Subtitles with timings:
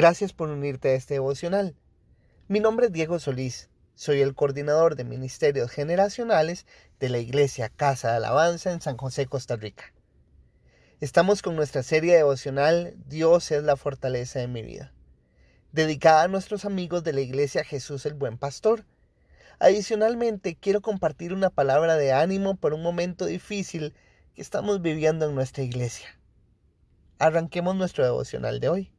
[0.00, 1.76] Gracias por unirte a este devocional.
[2.48, 3.68] Mi nombre es Diego Solís.
[3.94, 6.64] Soy el coordinador de Ministerios Generacionales
[6.98, 9.92] de la Iglesia Casa de Alabanza en San José, Costa Rica.
[11.00, 14.94] Estamos con nuestra serie devocional Dios es la fortaleza de mi vida,
[15.70, 18.86] dedicada a nuestros amigos de la Iglesia Jesús el Buen Pastor.
[19.58, 23.92] Adicionalmente, quiero compartir una palabra de ánimo por un momento difícil
[24.34, 26.08] que estamos viviendo en nuestra iglesia.
[27.18, 28.92] Arranquemos nuestro devocional de hoy.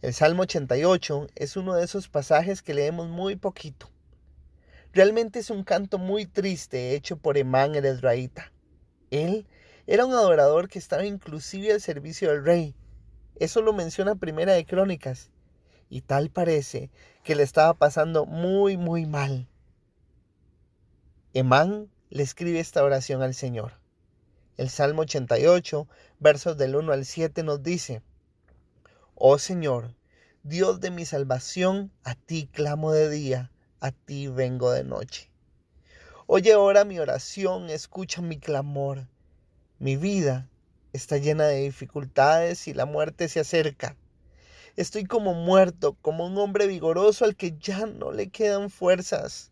[0.00, 3.90] El Salmo 88 es uno de esos pasajes que leemos muy poquito.
[4.92, 8.52] Realmente es un canto muy triste hecho por Emán el Esraíta.
[9.10, 9.44] Él
[9.88, 12.76] era un adorador que estaba inclusive al servicio del rey.
[13.40, 15.30] Eso lo menciona Primera de Crónicas.
[15.90, 16.90] Y tal parece
[17.24, 19.48] que le estaba pasando muy, muy mal.
[21.34, 23.72] Emán le escribe esta oración al Señor.
[24.58, 25.88] El Salmo 88,
[26.20, 28.02] versos del 1 al 7 nos dice,
[29.20, 29.96] Oh Señor,
[30.44, 35.28] Dios de mi salvación, a ti clamo de día, a ti vengo de noche.
[36.28, 39.08] Oye ahora mi oración, escucha mi clamor.
[39.80, 40.48] Mi vida
[40.92, 43.96] está llena de dificultades y la muerte se acerca.
[44.76, 49.50] Estoy como muerto, como un hombre vigoroso al que ya no le quedan fuerzas.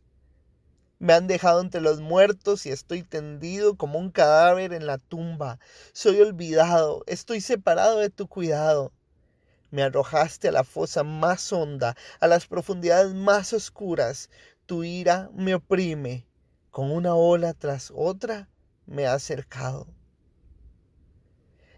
[1.01, 5.59] Me han dejado entre los muertos y estoy tendido como un cadáver en la tumba.
[5.93, 8.93] Soy olvidado, estoy separado de tu cuidado.
[9.77, 14.31] Me arrojaste a la fosa más honda, a las profundidades más oscuras.
[14.65, 16.27] Tu ira me oprime.
[16.71, 18.49] Con una ola tras otra
[18.87, 19.87] me ha cercado.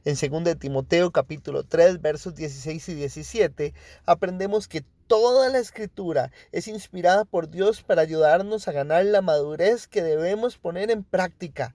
[0.05, 3.75] En 2 Timoteo capítulo 3 versos 16 y 17
[4.07, 9.89] aprendemos que toda la escritura es inspirada por Dios para ayudarnos a ganar la madurez
[9.89, 11.75] que debemos poner en práctica.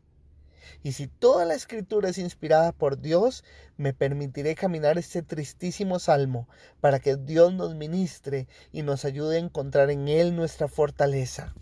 [0.84, 3.44] Y si toda la escritura es inspirada por Dios,
[3.78, 6.48] me permitiré caminar este tristísimo salmo
[6.82, 11.54] para que Dios nos ministre y nos ayude a encontrar en Él nuestra fortaleza.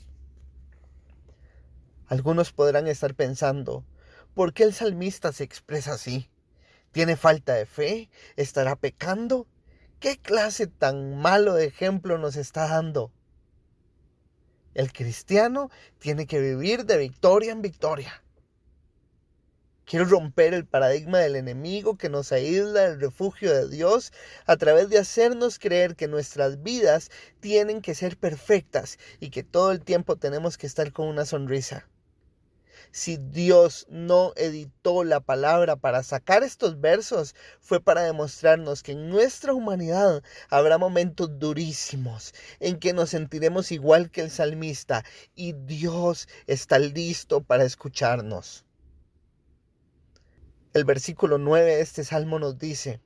[2.07, 3.85] Algunos podrán estar pensando,
[4.33, 6.29] ¿por qué el salmista se expresa así?
[6.91, 8.09] ¿Tiene falta de fe?
[8.35, 9.47] ¿Estará pecando?
[10.01, 13.11] ¿Qué clase tan malo de ejemplo nos está dando?
[14.73, 15.69] El cristiano
[15.99, 18.23] tiene que vivir de victoria en victoria.
[19.85, 24.13] Quiero romper el paradigma del enemigo que nos aísla del refugio de Dios
[24.45, 27.09] a través de hacernos creer que nuestras vidas
[27.39, 31.87] tienen que ser perfectas y que todo el tiempo tenemos que estar con una sonrisa.
[32.93, 39.09] Si Dios no editó la palabra para sacar estos versos, fue para demostrarnos que en
[39.09, 45.05] nuestra humanidad habrá momentos durísimos en que nos sentiremos igual que el salmista
[45.35, 48.65] y Dios está listo para escucharnos.
[50.73, 53.01] El versículo 9 de este salmo nos dice,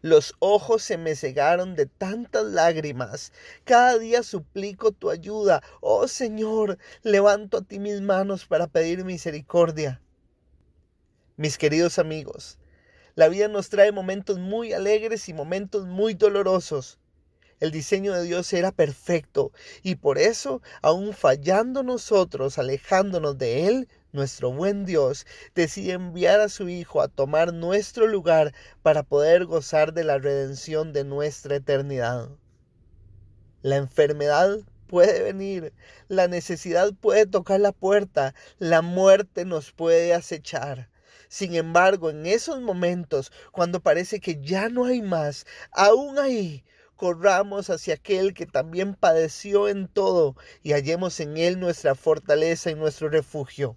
[0.00, 3.32] los ojos se me cegaron de tantas lágrimas.
[3.64, 5.62] Cada día suplico tu ayuda.
[5.80, 10.00] Oh Señor, levanto a ti mis manos para pedir misericordia.
[11.36, 12.58] Mis queridos amigos,
[13.16, 16.98] la vida nos trae momentos muy alegres y momentos muy dolorosos.
[17.60, 19.52] El diseño de Dios era perfecto
[19.82, 26.48] y por eso, aun fallando nosotros, alejándonos de Él, nuestro buen Dios decide enviar a
[26.48, 32.30] su Hijo a tomar nuestro lugar para poder gozar de la redención de nuestra eternidad.
[33.62, 35.72] La enfermedad puede venir,
[36.08, 40.88] la necesidad puede tocar la puerta, la muerte nos puede acechar.
[41.28, 47.68] Sin embargo, en esos momentos, cuando parece que ya no hay más, aún ahí corramos
[47.68, 53.08] hacia aquel que también padeció en todo y hallemos en él nuestra fortaleza y nuestro
[53.08, 53.76] refugio.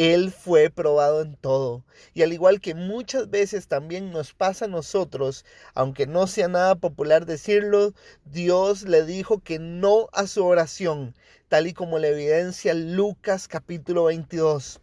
[0.00, 1.84] Él fue probado en todo.
[2.14, 5.44] Y al igual que muchas veces también nos pasa a nosotros,
[5.74, 7.92] aunque no sea nada popular decirlo,
[8.24, 11.14] Dios le dijo que no a su oración,
[11.48, 14.80] tal y como le evidencia Lucas capítulo 22.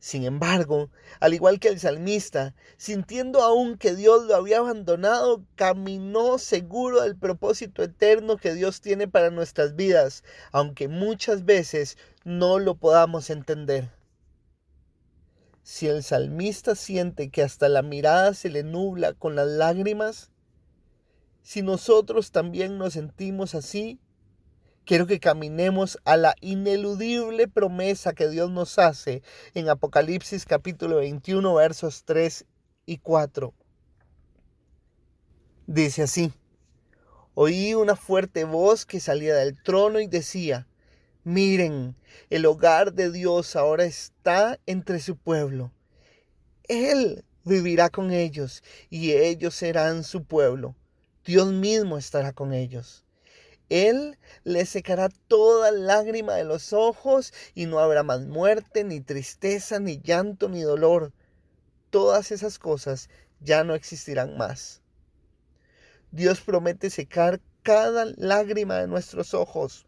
[0.00, 6.38] Sin embargo, al igual que el salmista, sintiendo aún que Dios lo había abandonado, caminó
[6.38, 10.22] seguro del propósito eterno que Dios tiene para nuestras vidas,
[10.52, 13.90] aunque muchas veces no lo podamos entender.
[15.64, 20.30] Si el salmista siente que hasta la mirada se le nubla con las lágrimas,
[21.42, 23.98] si nosotros también nos sentimos así,
[24.88, 31.52] Quiero que caminemos a la ineludible promesa que Dios nos hace en Apocalipsis capítulo 21
[31.52, 32.46] versos 3
[32.86, 33.52] y 4.
[35.66, 36.32] Dice así,
[37.34, 40.66] oí una fuerte voz que salía del trono y decía,
[41.22, 41.94] miren,
[42.30, 45.70] el hogar de Dios ahora está entre su pueblo.
[46.66, 50.74] Él vivirá con ellos y ellos serán su pueblo.
[51.26, 53.04] Dios mismo estará con ellos.
[53.68, 59.78] Él les secará toda lágrima de los ojos y no habrá más muerte, ni tristeza,
[59.78, 61.12] ni llanto, ni dolor.
[61.90, 63.08] Todas esas cosas
[63.40, 64.82] ya no existirán más.
[66.10, 69.86] Dios promete secar cada lágrima de nuestros ojos.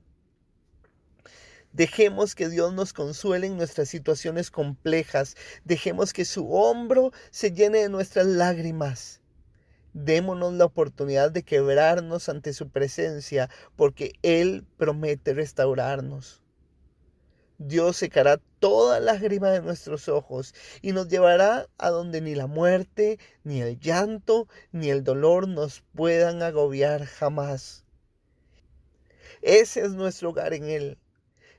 [1.73, 5.37] Dejemos que Dios nos consuele en nuestras situaciones complejas.
[5.65, 9.21] Dejemos que su hombro se llene de nuestras lágrimas.
[9.93, 16.43] Démonos la oportunidad de quebrarnos ante su presencia, porque Él promete restaurarnos.
[17.63, 23.19] Dios secará toda lágrima de nuestros ojos y nos llevará a donde ni la muerte,
[23.45, 27.85] ni el llanto, ni el dolor nos puedan agobiar jamás.
[29.43, 30.99] Ese es nuestro hogar en Él,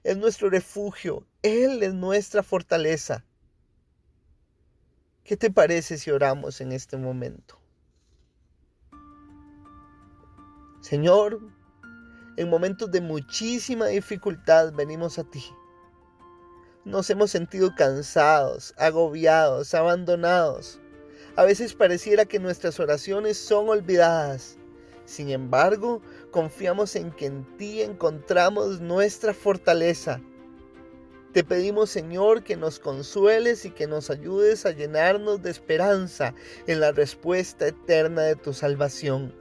[0.04, 3.24] es nuestro refugio, Él es nuestra fortaleza.
[5.24, 7.61] ¿Qué te parece si oramos en este momento?
[10.81, 11.39] Señor,
[12.38, 15.44] en momentos de muchísima dificultad venimos a ti
[16.83, 20.80] nos hemos sentido cansados, agobiados, abandonados.
[21.36, 24.57] A veces pareciera que nuestras oraciones son olvidadas.
[25.06, 26.01] Sin embargo,
[26.31, 30.22] confiamos en que en ti encontramos nuestra fortaleza.
[31.34, 36.34] Te pedimos, Señor, que nos consueles y que nos ayudes a llenarnos de esperanza
[36.68, 39.34] en la respuesta eterna de tu salvación.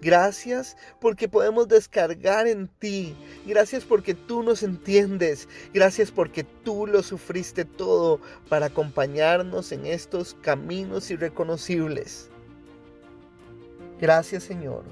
[0.00, 3.16] Gracias porque podemos descargar en ti.
[3.46, 5.48] Gracias porque tú nos entiendes.
[5.74, 12.30] Gracias porque tú lo sufriste todo para acompañarnos en estos caminos irreconocibles.
[14.00, 14.84] Gracias Señor,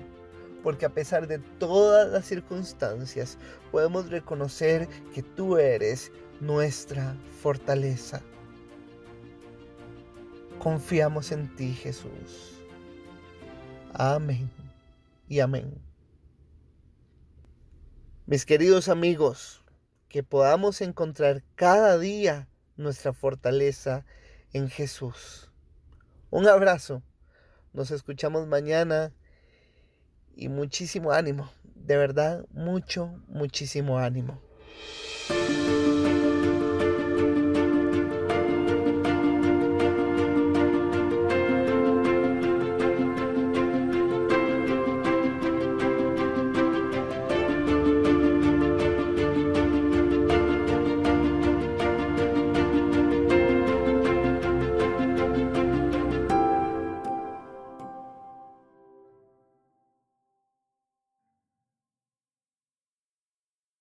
[0.65, 3.39] porque a pesar de todas las circunstancias
[3.71, 6.11] podemos reconocer que tú eres
[6.41, 8.21] nuestra fortaleza.
[10.59, 12.61] Confiamos en ti Jesús.
[13.93, 14.66] Amén
[15.29, 15.81] y amén.
[18.27, 19.65] Mis queridos amigos,
[20.09, 24.05] que podamos encontrar cada día nuestra fortaleza
[24.53, 25.51] en Jesús.
[26.31, 27.03] Un abrazo.
[27.73, 29.13] Nos escuchamos mañana
[30.35, 31.51] y muchísimo ánimo.
[31.75, 34.41] De verdad, mucho, muchísimo ánimo.